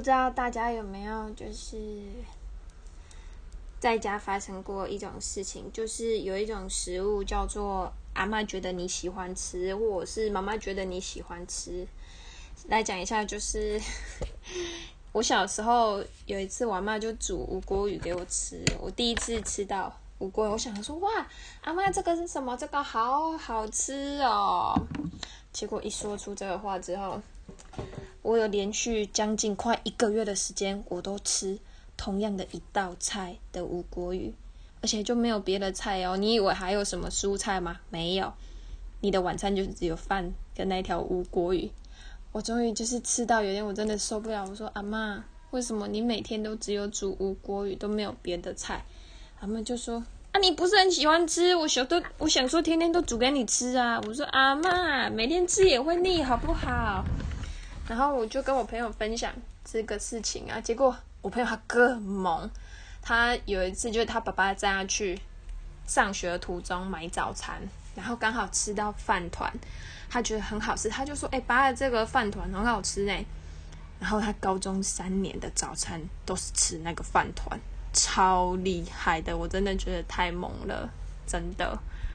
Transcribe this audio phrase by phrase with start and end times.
[0.00, 1.76] 不知道大家有没有就是
[3.78, 11.86] 在家发生过一种事情，就是有一种食物叫做阿妈觉得你喜欢吃，或者是妈妈觉得你喜欢吃。
[12.68, 13.78] 来讲一下，就是
[15.12, 21.10] 我小时候有一次，我阿妈就煮无锅鱼给我吃，我第一次吃到无锅，我想说哇，
[21.60, 22.56] 阿妈这个是什么？
[22.56, 24.72] 这个好好吃哦。
[25.52, 27.20] 结果一说出这个话之后，
[28.22, 31.58] 我有连续将近快一个月的时间，我都吃
[31.96, 34.32] 同样的一道菜的无锅鱼，
[34.82, 36.16] 而且就没有别的菜哦。
[36.16, 37.80] 你以为还有什么蔬菜吗？
[37.88, 38.32] 没有，
[39.00, 41.70] 你的晚餐就是只有饭跟那条无锅鱼。
[42.32, 48.84] 我终于就是吃到有点我真的受不了，我说阿妈，为什么你每天都只有煮无锅鱼，都没有别的菜？
[49.40, 50.04] 阿妈就说。
[50.32, 51.56] 啊，你不是很喜欢吃？
[51.56, 54.00] 我想都，我想说天天都煮给你吃啊！
[54.06, 57.04] 我说阿妈，每天吃也会腻，好不好？
[57.90, 62.48] 然后我就跟我朋友分享这个事情啊，结果我朋友他更猛，
[63.02, 65.20] 他有一次就是他爸爸载他去
[65.88, 67.60] 上学的途中买早餐，
[67.96, 69.52] 然后刚好吃到饭团，
[70.08, 73.26] 他觉得很好吃，他就说：“哎，爸的这个饭团很好吃呢。”
[73.98, 77.58] 然后他高中三年的早餐都是吃那个饭团。
[77.92, 80.88] 超厉害的，我真的觉得太猛了，
[81.26, 81.76] 真的。